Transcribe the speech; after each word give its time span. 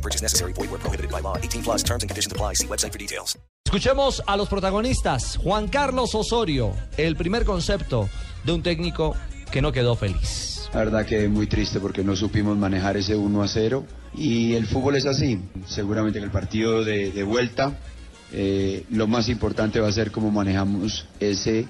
No 0.00 0.02
purchase 0.02 0.22
necessary. 0.22 0.54
Void 0.54 0.70
where 0.70 0.80
prohibited 0.80 1.10
by 1.10 1.20
law. 1.20 1.36
18 1.36 1.62
plus 1.62 1.82
terms 1.82 2.02
and 2.02 2.08
conditions 2.08 2.32
apply. 2.32 2.54
See 2.54 2.66
website 2.66 2.92
for 2.92 2.98
details. 2.98 3.38
Escuchemos 3.66 4.22
a 4.26 4.36
los 4.36 4.48
protagonistas. 4.48 5.36
Juan 5.36 5.68
Carlos 5.68 6.14
Osorio, 6.14 6.74
el 6.96 7.14
primer 7.16 7.44
concepto 7.44 8.08
de 8.44 8.52
un 8.52 8.62
técnico 8.62 9.14
que 9.52 9.60
no 9.60 9.72
quedó 9.72 9.94
feliz. 9.94 10.68
La 10.72 10.80
verdad 10.80 11.04
que 11.04 11.28
muy 11.28 11.46
triste 11.46 11.78
porque 11.80 12.02
no 12.02 12.16
supimos 12.16 12.56
manejar 12.56 12.96
ese 12.96 13.14
1 13.14 13.42
a 13.42 13.48
0 13.48 13.84
y 14.14 14.54
el 14.54 14.66
fútbol 14.66 14.96
es 14.96 15.04
así. 15.04 15.38
Seguramente 15.66 16.18
que 16.18 16.24
el 16.24 16.30
partido 16.30 16.82
de, 16.82 17.12
de 17.12 17.22
vuelta 17.22 17.78
eh, 18.32 18.84
lo 18.90 19.06
más 19.06 19.28
importante 19.28 19.80
va 19.80 19.88
a 19.88 19.92
ser 19.92 20.10
cómo 20.10 20.30
manejamos 20.30 21.06
ese 21.20 21.66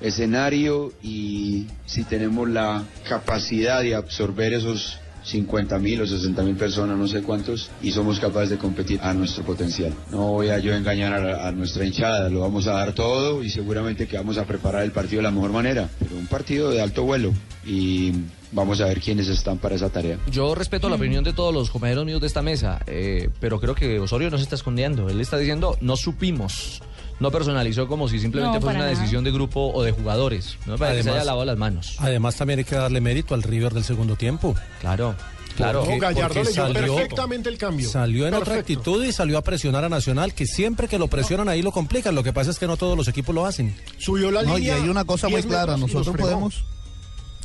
escenario 0.00 0.92
y 1.02 1.66
si 1.86 2.04
tenemos 2.04 2.48
la 2.48 2.82
capacidad 3.08 3.82
de 3.82 3.94
absorber 3.94 4.52
esos 4.54 4.98
50 5.22 5.78
mil 5.78 6.02
o 6.02 6.06
60 6.06 6.42
mil 6.42 6.56
personas, 6.56 6.96
no 6.96 7.06
sé 7.06 7.22
cuántos, 7.22 7.70
y 7.82 7.90
somos 7.92 8.20
capaces 8.20 8.50
de 8.50 8.58
competir 8.58 9.00
a 9.02 9.12
nuestro 9.14 9.44
potencial. 9.44 9.92
No 10.10 10.32
voy 10.32 10.48
a 10.48 10.58
yo 10.58 10.74
engañar 10.74 11.14
a, 11.14 11.48
a 11.48 11.52
nuestra 11.52 11.84
hinchada, 11.84 12.28
lo 12.28 12.40
vamos 12.40 12.66
a 12.66 12.72
dar 12.72 12.92
todo 12.92 13.42
y 13.42 13.50
seguramente 13.50 14.06
que 14.06 14.16
vamos 14.16 14.38
a 14.38 14.44
preparar 14.44 14.82
el 14.82 14.92
partido 14.92 15.20
de 15.20 15.24
la 15.24 15.30
mejor 15.30 15.52
manera, 15.52 15.88
pero 15.98 16.16
un 16.16 16.26
partido 16.26 16.70
de 16.70 16.80
alto 16.80 17.04
vuelo 17.04 17.32
y 17.66 18.12
vamos 18.52 18.80
a 18.80 18.86
ver 18.86 19.00
quiénes 19.00 19.28
están 19.28 19.58
para 19.58 19.74
esa 19.74 19.90
tarea. 19.90 20.18
Yo 20.30 20.54
respeto 20.54 20.88
la 20.88 20.96
opinión 20.96 21.24
de 21.24 21.32
todos 21.32 21.54
los 21.54 21.70
compañeros 21.70 22.04
míos 22.04 22.20
de 22.20 22.26
esta 22.26 22.42
mesa, 22.42 22.80
eh, 22.86 23.28
pero 23.40 23.60
creo 23.60 23.74
que 23.74 23.98
Osorio 23.98 24.30
no 24.30 24.38
se 24.38 24.44
está 24.44 24.56
escondiendo. 24.56 25.08
Él 25.08 25.20
está 25.20 25.38
diciendo, 25.38 25.76
no 25.80 25.96
supimos. 25.96 26.82
No 27.20 27.30
personalizó 27.30 27.86
como 27.86 28.08
si 28.08 28.18
simplemente 28.18 28.56
No, 28.56 28.60
fuera 28.62 28.72
para 28.78 28.84
una 28.84 28.90
nada. 28.90 28.98
decisión 29.00 29.22
de 29.24 29.30
grupo 29.30 29.70
o 29.74 29.82
de 29.82 29.92
jugadores. 29.92 30.56
No 30.66 30.72
me 30.72 30.78
parece 30.78 30.96
que 30.98 31.02
se 31.04 31.08
Además- 31.10 31.20
haya 31.22 31.26
lavado 31.26 31.44
las 31.44 31.58
manos. 31.58 31.96
Además, 31.98 32.34
también 32.36 32.58
hay 32.60 32.64
que 32.64 32.74
darle 32.76 33.00
mérito 33.00 33.34
al 33.34 33.42
River 33.42 33.74
del 33.74 33.84
segundo 33.84 34.16
tiempo. 34.16 34.54
Claro, 34.80 35.14
claro. 35.54 35.80
Porque- 35.84 35.98
Gallardo 35.98 36.34
porque 36.34 36.52
salió- 36.52 36.94
perfectamente 36.96 37.48
el 37.50 37.58
cambio. 37.58 37.88
Salió 37.90 38.26
en 38.26 38.32
otra 38.34 38.54
actitud 38.56 39.04
y 39.04 39.12
salió 39.12 39.36
a 39.36 39.42
presionar 39.42 39.84
a 39.84 39.88
Nacional, 39.90 40.32
que 40.32 40.46
siempre 40.46 40.88
que 40.88 40.98
lo 40.98 41.08
presionan 41.08 41.48
ahí 41.50 41.60
lo 41.60 41.72
complican. 41.72 42.14
Lo 42.14 42.22
que 42.22 42.32
pasa 42.32 42.50
es 42.50 42.58
que 42.58 42.66
no 42.66 42.76
todos 42.78 42.96
los 42.96 43.06
equipos 43.06 43.34
lo 43.34 43.44
hacen. 43.44 43.76
Subió 43.98 44.30
la 44.30 44.42
No, 44.42 44.56
y 44.56 44.62
línea. 44.62 44.76
hay 44.76 44.88
una 44.88 45.04
cosa 45.04 45.28
muy 45.28 45.42
10 45.42 45.46
clara, 45.46 45.76
y 45.76 45.80
nosotros 45.80 46.16
podemos... 46.16 46.64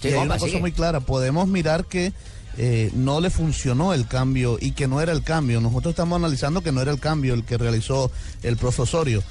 Sí, 0.02 0.08
y 0.10 0.14
hay 0.14 0.20
una 0.26 0.38
cosa 0.38 0.58
muy 0.60 0.72
clara, 0.72 1.00
podemos 1.02 1.48
mirar 1.50 1.86
que 1.86 2.14
eh, 2.58 2.90
no 2.94 3.20
le 3.20 3.30
funcionó 3.30 3.94
el 3.94 4.08
cambio 4.08 4.58
y 4.62 4.72
que 4.72 4.88
no 4.88 5.02
era 5.02 5.12
el 5.12 5.24
cambio. 5.24 5.60
Nosotros 5.60 5.92
estamos 5.92 6.16
analizando 6.16 6.62
que 6.62 6.72
no 6.72 6.82
era 6.82 6.92
el 6.92 7.00
cambio 7.02 7.34
el 7.34 7.44
que 7.44 7.58
realizó 7.58 8.10
el 8.44 8.56
profesorio. 8.56 9.22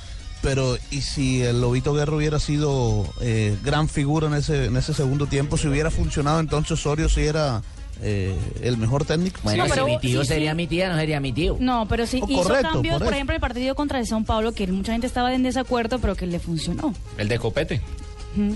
Pero, 0.45 0.77
¿y 0.91 1.01
si 1.01 1.43
el 1.43 1.61
Lobito 1.61 1.95
Guerra 1.95 2.15
hubiera 2.15 2.39
sido 2.39 3.07
eh, 3.21 3.57
gran 3.65 3.89
figura 3.89 4.27
en 4.29 4.35
ese, 4.35 4.67
en 4.67 4.77
ese 4.77 4.93
segundo 4.95 5.27
tiempo? 5.27 5.57
Si 5.57 5.67
hubiera 5.69 5.91
funcionado, 5.91 6.39
entonces 6.39 6.73
Osorio 6.73 7.09
sí 7.09 7.23
era 7.23 7.63
eh, 8.03 8.37
el 8.63 8.77
mejor 8.77 9.05
técnico. 9.07 9.41
Bueno, 9.43 9.65
No, 9.65 9.71
pero 9.71 9.87
si 9.87 9.91
mi 9.93 9.99
tío 10.01 10.21
sí, 10.23 10.29
sería 10.29 10.51
sí. 10.51 10.57
mi 10.57 10.67
tía, 10.67 10.91
no 10.91 10.97
sería 10.97 11.19
mi 11.19 11.33
tío. 11.33 11.57
No, 11.59 11.87
pero 11.89 12.07
sí 12.07 12.21
Oh, 12.23 12.27
hizo 12.29 12.43
correcto, 12.43 12.69
cambios, 12.75 13.03
por 13.03 13.15
ejemplo, 13.15 13.35
el 13.35 13.41
partido 13.41 13.75
contra 13.75 13.99
el 13.99 14.07
São 14.07 14.25
Paulo, 14.25 14.53
que 14.53 14.67
mucha 14.67 14.93
gente 14.93 15.07
estaba 15.07 15.35
en 15.35 15.43
desacuerdo, 15.43 15.99
pero 15.99 16.15
que 16.15 16.27
le 16.27 16.39
funcionó. 16.39 16.95
El 17.17 17.29
de 17.29 17.39
Copete. 17.39 17.81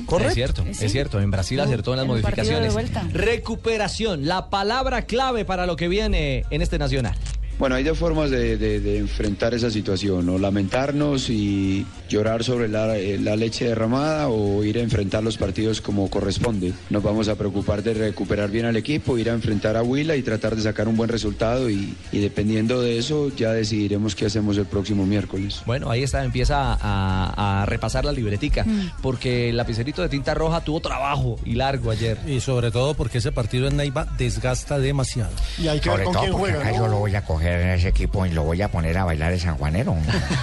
Correcto. 0.07 0.29
Es 0.31 0.35
cierto, 0.35 0.65
Sí. 0.73 0.85
es 0.87 0.93
cierto. 0.93 1.21
En 1.21 1.31
Brasil 1.31 1.59
acertó 1.61 1.93
en 1.93 1.99
las 1.99 2.05
En 2.05 2.09
modificaciones. 2.11 2.75
Recuperación, 3.13 4.27
la 4.27 4.51
palabra 4.51 5.03
clave 5.03 5.45
para 5.45 5.67
lo 5.67 5.77
que 5.77 5.87
viene 5.89 6.45
en 6.51 6.63
este 6.63 6.79
Nacional. 6.79 7.15
Bueno, 7.59 7.75
hay 7.75 7.83
dos 7.85 7.99
formas 7.99 8.31
de, 8.31 8.57
de- 8.57 8.79
de 8.81 8.99
enfrentar 8.99 9.53
esa 9.53 9.71
situación, 9.71 10.29
o 10.29 10.39
lamentarnos 10.39 11.29
y 11.29 11.85
llorar 12.09 12.45
sobre 12.45 12.69
la, 12.69 12.97
eh, 12.97 13.19
la 13.19 13.35
leche 13.35 13.65
derramada 13.67 14.29
o 14.29 14.63
ir 14.63 14.79
a 14.79 14.81
enfrentar 14.83 15.23
los 15.25 15.37
partidos 15.37 15.81
como 15.81 16.09
corresponde. 16.09 16.73
Nos 16.89 17.03
vamos 17.03 17.29
a 17.29 17.35
preocupar 17.35 17.83
de 17.83 17.95
recuperar 17.95 18.51
bien 18.51 18.65
al 18.67 18.77
equipo, 18.77 19.19
ir 19.19 19.29
a 19.29 19.33
enfrentar 19.35 19.77
a 19.77 19.83
Huila 19.83 20.15
y 20.15 20.23
tratar 20.23 20.55
de 20.55 20.63
sacar 20.63 20.87
un 20.87 20.97
buen 20.97 21.09
resultado 21.11 21.69
y, 21.69 21.97
y 22.13 22.21
dependiendo 22.21 22.81
de 22.81 22.97
eso 22.99 23.31
ya 23.37 23.53
decidiremos 23.53 24.15
qué 24.15 24.27
hacemos 24.27 24.57
el 24.57 24.67
próximo 24.67 25.05
miércoles. 25.05 25.63
Bueno, 25.67 25.91
ahí 25.91 26.05
está, 26.05 26.25
empieza 26.25 26.75
a, 26.81 27.63
a 27.63 27.67
repasar 27.67 28.05
la 28.05 28.13
libretica, 28.13 28.65
porque 29.03 29.49
el 29.51 29.57
lapicerito 29.57 30.03
de 30.03 30.09
tinta 30.09 30.33
roja 30.35 30.61
tuvo 30.61 30.81
trabajo 30.81 31.37
y 31.45 31.55
largo 31.55 31.91
ayer. 31.91 32.19
Y 32.27 32.39
sobre 32.41 32.71
todo 32.71 32.95
porque 32.95 33.19
ese 33.19 33.33
partido 33.33 33.67
en 33.67 33.77
Neiva 33.77 34.07
desgasta 34.17 34.79
demasiado. 34.79 35.33
Y 35.59 35.67
hay 35.67 35.81
que 35.81 35.91
ver 35.91 36.05
con 36.05 36.15
quién 36.15 36.33
juega. 36.33 36.71
¿no? 36.71 36.77
yo 36.77 36.87
lo 36.87 36.99
voy 36.99 37.15
a 37.17 37.25
coger 37.25 37.48
en 37.53 37.69
ese 37.71 37.89
equipo 37.89 38.25
y 38.27 38.31
lo 38.31 38.43
voy 38.45 38.63
a 38.63 38.69
poner 38.71 38.97
a 38.99 39.05
bailar 39.05 39.33
el 39.33 39.41
sanjuanero. 39.41 39.97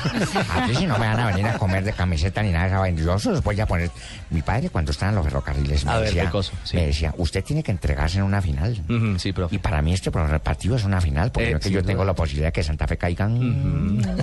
Aquí 0.56 0.76
si 0.76 0.86
no 0.86 0.98
me 0.98 1.08
van 1.08 1.20
a 1.20 1.28
venir 1.28 1.46
a 1.48 1.58
comer 1.58 1.84
de 1.84 1.94
camiseta 1.94 2.42
ni 2.44 2.52
nada 2.52 2.64
de 2.66 2.70
esa 2.72 2.80
vaina. 2.80 3.02
Yo 3.02 3.20
se 3.20 3.30
los 3.32 3.44
voy 3.44 3.60
a 3.60 3.66
poner. 3.66 3.90
Mi 4.30 4.42
padre 4.42 4.70
cuando 4.70 4.92
estaba 4.92 5.10
en 5.12 5.16
los 5.16 5.26
ferrocarriles 5.26 5.86
me, 5.86 5.92
A 5.92 5.98
ver, 6.00 6.14
decía, 6.14 6.32
sí. 6.64 6.76
me 6.76 6.86
decía, 6.88 7.14
usted 7.18 7.44
tiene 7.44 7.64
que 7.64 7.72
entregarse 7.72 8.18
en 8.18 8.24
una 8.24 8.42
final. 8.42 8.82
Ujú, 8.90 9.20
sí, 9.20 9.32
profe. 9.34 9.56
Y 9.56 9.60
para 9.60 9.82
mí 9.82 9.94
este 9.94 10.12
partido 10.12 10.76
es 10.76 10.84
una 10.84 11.02
final, 11.02 11.32
porque 11.32 11.50
Eh, 11.50 11.52
no 11.52 11.58
es 11.58 11.64
que 11.64 11.70
sin 11.70 11.76
yo 11.80 11.84
tengo 11.84 12.04
la 12.06 12.14
posibilidad 12.14 12.48
de 12.50 12.54
que 12.54 12.64
Santa 12.64 12.88
Fe 12.88 12.98
caigan. 12.98 14.02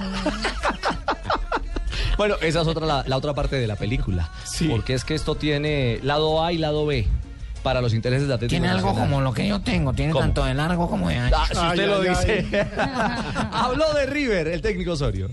Bueno, 2.18 2.36
esa 2.42 2.60
es 2.60 2.66
otra, 2.68 2.86
la, 2.86 3.04
la 3.06 3.16
otra 3.16 3.32
parte 3.34 3.56
de 3.56 3.66
la 3.66 3.74
película. 3.74 4.28
Porque 4.68 4.92
es 4.94 5.02
que 5.04 5.14
esto 5.14 5.34
tiene 5.34 5.98
lado 6.02 6.44
A 6.44 6.52
y 6.52 6.58
lado 6.58 6.84
B 6.86 7.08
para 7.62 7.80
los 7.80 7.94
intereses 7.94 8.28
de 8.28 8.34
Atlético 8.34 8.60
Tiene 8.60 8.68
algo 8.68 8.88
Nacional. 8.88 9.08
como 9.10 9.20
lo 9.22 9.32
que 9.32 9.46
yo 9.48 9.60
tengo, 9.60 9.92
tiene 9.92 10.12
¿Cómo? 10.12 10.24
tanto 10.24 10.44
de 10.44 10.54
largo 10.54 10.88
como 10.88 11.08
de 11.08 11.16
ancho. 11.16 11.36
Ah, 11.38 11.46
si 11.50 11.56
Ay, 11.58 11.68
usted 11.70 11.86
lo 11.88 12.00
ay, 12.00 12.08
dice. 12.08 12.68
Habló 13.52 13.92
de 13.94 14.06
River, 14.06 14.48
el 14.48 14.60
técnico 14.62 14.92
Osorio. 14.92 15.28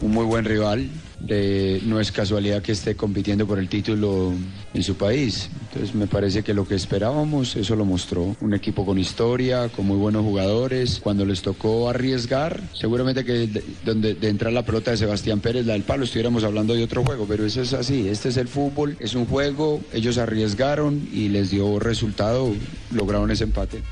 un 0.00 0.10
muy 0.12 0.24
buen 0.24 0.44
rival. 0.44 0.88
Eh, 1.28 1.80
no 1.84 2.00
es 2.00 2.12
casualidad 2.12 2.62
que 2.62 2.72
esté 2.72 2.94
compitiendo 2.96 3.46
por 3.46 3.58
el 3.58 3.68
título 3.68 4.32
en 4.72 4.82
su 4.82 4.94
país. 4.96 5.50
Entonces 5.68 5.94
me 5.94 6.06
parece 6.06 6.42
que 6.42 6.54
lo 6.54 6.66
que 6.66 6.74
esperábamos, 6.74 7.56
eso 7.56 7.76
lo 7.76 7.84
mostró. 7.84 8.36
Un 8.40 8.54
equipo 8.54 8.84
con 8.86 8.98
historia, 8.98 9.68
con 9.68 9.86
muy 9.86 9.96
buenos 9.96 10.22
jugadores. 10.22 11.00
Cuando 11.02 11.24
les 11.24 11.42
tocó 11.42 11.88
arriesgar, 11.88 12.60
seguramente 12.72 13.24
que 13.24 13.46
de, 13.46 13.64
donde 13.84 14.14
de 14.14 14.28
entrar 14.28 14.52
la 14.52 14.64
pelota 14.64 14.90
de 14.90 14.96
Sebastián 14.96 15.40
Pérez, 15.40 15.66
la 15.66 15.74
del 15.74 15.82
palo, 15.82 16.04
estuviéramos 16.04 16.44
hablando 16.44 16.74
de 16.74 16.84
otro 16.84 17.04
juego. 17.04 17.26
Pero 17.28 17.44
eso 17.44 17.62
es 17.62 17.72
así. 17.72 18.08
Este 18.08 18.30
es 18.30 18.36
el 18.36 18.48
fútbol, 18.48 18.96
es 19.00 19.14
un 19.14 19.26
juego. 19.26 19.80
Ellos 19.92 20.18
arriesgaron 20.18 21.08
y 21.12 21.28
les 21.28 21.50
dio 21.50 21.78
resultado. 21.78 22.52
Lograron 22.92 23.30
ese 23.30 23.44
empate. 23.44 23.82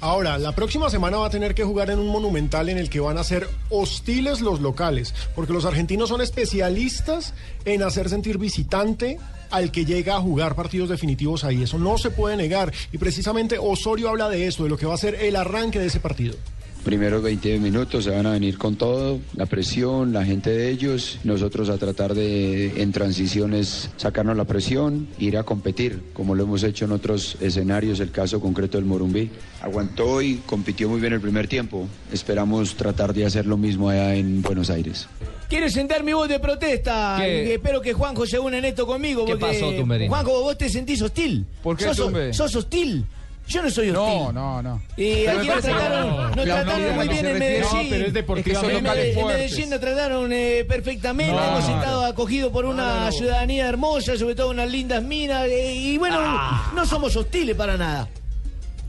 Ahora, 0.00 0.38
la 0.38 0.52
próxima 0.52 0.90
semana 0.90 1.16
va 1.16 1.26
a 1.26 1.30
tener 1.30 1.56
que 1.56 1.64
jugar 1.64 1.90
en 1.90 1.98
un 1.98 2.06
monumental 2.06 2.68
en 2.68 2.78
el 2.78 2.88
que 2.88 3.00
van 3.00 3.18
a 3.18 3.24
ser 3.24 3.48
hostiles 3.68 4.40
los 4.40 4.60
locales, 4.60 5.12
porque 5.34 5.52
los 5.52 5.64
argentinos 5.64 6.08
son 6.10 6.20
especialistas 6.20 7.34
en 7.64 7.82
hacer 7.82 8.08
sentir 8.08 8.38
visitante 8.38 9.18
al 9.50 9.72
que 9.72 9.84
llega 9.84 10.14
a 10.14 10.20
jugar 10.20 10.54
partidos 10.54 10.88
definitivos 10.88 11.42
ahí. 11.42 11.64
Eso 11.64 11.78
no 11.78 11.98
se 11.98 12.10
puede 12.10 12.36
negar. 12.36 12.72
Y 12.92 12.98
precisamente 12.98 13.58
Osorio 13.58 14.10
habla 14.10 14.28
de 14.28 14.46
eso, 14.46 14.62
de 14.62 14.70
lo 14.70 14.76
que 14.76 14.86
va 14.86 14.94
a 14.94 14.98
ser 14.98 15.16
el 15.16 15.34
arranque 15.34 15.80
de 15.80 15.86
ese 15.86 15.98
partido. 15.98 16.36
Primeros 16.84 17.22
20 17.22 17.58
minutos 17.58 18.04
se 18.04 18.10
van 18.10 18.26
a 18.26 18.32
venir 18.32 18.56
con 18.56 18.76
todo, 18.76 19.18
la 19.34 19.46
presión, 19.46 20.12
la 20.12 20.24
gente 20.24 20.50
de 20.50 20.70
ellos, 20.70 21.18
nosotros 21.24 21.68
a 21.68 21.76
tratar 21.76 22.14
de 22.14 22.80
en 22.80 22.92
transiciones 22.92 23.90
sacarnos 23.96 24.36
la 24.36 24.44
presión, 24.44 25.08
ir 25.18 25.36
a 25.36 25.42
competir, 25.42 26.02
como 26.14 26.34
lo 26.34 26.44
hemos 26.44 26.62
hecho 26.62 26.86
en 26.86 26.92
otros 26.92 27.36
escenarios, 27.40 28.00
el 28.00 28.10
caso 28.10 28.40
concreto 28.40 28.78
del 28.78 28.86
Morumbí. 28.86 29.30
Aguantó 29.60 30.22
y 30.22 30.36
compitió 30.46 30.88
muy 30.88 31.00
bien 31.00 31.12
el 31.12 31.20
primer 31.20 31.46
tiempo. 31.46 31.86
Esperamos 32.12 32.74
tratar 32.74 33.12
de 33.12 33.26
hacer 33.26 33.44
lo 33.44 33.56
mismo 33.56 33.90
allá 33.90 34.14
en 34.14 34.40
Buenos 34.40 34.70
Aires. 34.70 35.08
Quiero 35.48 35.68
sentar 35.70 36.02
mi 36.04 36.12
voz 36.12 36.28
de 36.28 36.38
protesta 36.38 37.16
¿Qué? 37.20 37.46
y 37.48 37.50
espero 37.52 37.80
que 37.80 37.92
Juanjo 37.92 38.26
se 38.26 38.38
une 38.38 38.58
en 38.58 38.66
esto 38.66 38.86
conmigo. 38.86 39.24
¿Qué 39.24 39.36
porque, 39.36 39.58
pasó, 39.58 39.72
Tumberini? 39.72 40.08
Juanjo, 40.08 40.42
vos 40.42 40.58
te 40.58 40.68
sentís 40.68 41.00
hostil. 41.02 41.46
¿Por 41.62 41.76
qué, 41.76 41.92
¿Sos, 41.94 42.12
sos 42.32 42.56
hostil? 42.56 43.04
Yo 43.48 43.62
no 43.62 43.70
soy 43.70 43.90
hostil. 43.90 43.94
No, 43.94 44.32
no, 44.32 44.62
no. 44.62 44.82
Y 44.96 45.24
Pero 45.24 45.38
aquí 45.38 45.48
nos 45.48 45.60
trataron, 45.62 46.16
nos 46.16 46.36
no, 46.36 46.42
trataron 46.44 46.94
muy 46.96 47.08
bien 47.08 47.26
en 47.26 47.38
Medellín. 47.38 47.62
no, 47.72 47.78
pero 47.90 48.06
es 48.06 48.12
En. 48.12 49.26
Medellín 49.26 49.70
nos 49.70 49.80
trataron 49.80 50.32
eh, 50.32 50.64
perfectamente. 50.68 51.32
No, 51.34 51.44
Hemos 51.48 51.68
estado 51.68 52.04
acogidos 52.04 52.52
por 52.52 52.66
una 52.66 53.10
ciudadanía 53.10 53.66
hermosa, 53.68 54.16
sobre 54.18 54.34
todo 54.34 54.50
unas 54.50 54.70
lindas 54.70 55.02
minas. 55.02 55.46
eh, 55.46 55.72
y 55.74 55.96
bueno, 55.98 56.18
Ah. 56.20 56.70
no 56.74 56.84
somos 56.84 57.16
hostiles 57.16 57.56
para 57.56 57.76
nada. 57.78 58.08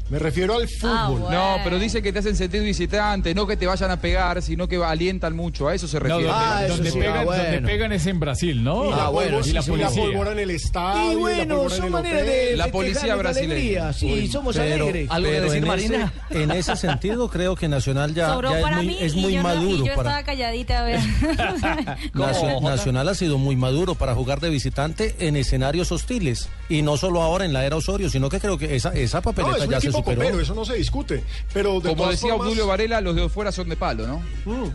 Me 0.09 0.17
refiero 0.19 0.55
al 0.55 0.67
fútbol. 0.67 1.31
No, 1.31 1.57
pero 1.63 1.77
dice 1.79 2.01
que 2.01 2.11
te 2.11 2.19
hacen 2.19 2.35
sentir 2.35 2.61
visitante, 2.63 3.33
no 3.35 3.45
que 3.45 3.55
te 3.57 3.67
vayan 3.67 3.91
a 3.91 4.01
pegar, 4.01 4.41
sino 4.41 4.67
que 4.67 4.77
alientan 4.77 5.35
mucho. 5.35 5.67
A 5.67 5.75
eso 5.75 5.87
se 5.87 5.97
No, 5.99 6.03
refiere. 6.17 6.23
donde, 6.27 6.39
Ah, 6.45 6.65
eso 6.65 6.73
donde 6.75 6.91
sí, 6.91 6.99
pegan, 6.99 7.17
ah, 7.17 7.23
donde 7.25 7.61
pegan 7.61 7.91
es 7.91 8.05
en 8.07 8.19
Brasil, 8.19 8.63
¿no? 8.63 8.85
Y 8.85 8.89
la, 8.89 9.05
Ah, 9.05 9.09
bueno, 9.09 9.31
pólvora- 9.37 9.47
y 9.49 9.53
la 9.53 9.61
sí, 9.61 9.71
la 9.71 9.77
policía. 9.77 10.03
pólvora 10.03 10.31
en 10.31 10.39
el 10.39 10.49
estadio. 10.51 11.11
Y 11.11 11.13
la 11.13 11.19
bueno, 11.19 11.69
son 11.69 11.91
maneras 11.91 12.25
de 12.25 12.57
La 12.57 12.67
policía 12.69 13.15
brasileña. 13.15 13.53
alegría. 13.53 13.93
Sí, 13.93 14.27
somos 14.27 14.55
Pero, 14.55 14.83
alegres. 14.85 15.11
¿Algo 15.11 15.29
decir, 15.29 15.45
en, 15.49 15.53
ese, 15.57 15.65
Marina? 15.67 16.13
en 16.31 16.51
ese 16.51 16.75
sentido 16.75 17.29
creo 17.29 17.55
que 17.55 17.67
Nacional 17.67 18.13
ya, 18.15 18.33
Sobró 18.33 18.49
ya 18.51 18.57
es 18.57 18.63
para 18.63 18.75
muy, 18.77 18.87
mí 18.87 18.97
es 18.99 19.13
y 19.13 19.19
muy 19.21 19.33
yo, 19.33 19.43
no- 19.43 19.49
y 19.53 19.55
maduro 19.55 19.85
yo 19.85 19.95
para 19.95 20.09
estaba 20.09 20.23
calladita 20.23 20.79
a 20.79 20.83
ver. 20.83 20.99
Nacio- 22.13 22.61
Nacional 22.61 23.09
ha 23.09 23.15
sido 23.15 23.37
muy 23.37 23.55
maduro 23.55 23.95
para 23.95 24.15
jugar 24.15 24.39
de 24.39 24.49
visitante 24.49 25.15
en 25.19 25.35
escenarios 25.35 25.91
hostiles 25.91 26.49
y 26.67 26.81
no 26.81 26.97
solo 26.97 27.21
ahora 27.21 27.45
en 27.45 27.53
la 27.53 27.65
era 27.65 27.75
Osorio, 27.75 28.09
sino 28.09 28.29
que 28.29 28.39
creo 28.39 28.57
que 28.57 28.75
esa 28.75 29.21
papeleta 29.21 29.65
ya 29.65 29.79
se 29.81 29.91
superó. 29.99 30.21
copero, 30.21 30.39
eso 30.41 30.53
no 30.55 30.65
se 30.65 30.75
discute. 30.75 31.23
Pero 31.53 31.79
de 31.79 31.89
Como 31.89 32.09
decía 32.09 32.29
formas- 32.31 32.47
Obdulio 32.47 32.67
Varela, 32.67 33.01
los 33.01 33.15
de 33.15 33.29
fuera 33.29 33.51
son 33.51 33.69
de 33.69 33.75
palo, 33.75 34.07
¿no? 34.07 34.21
Mm. 34.45 34.69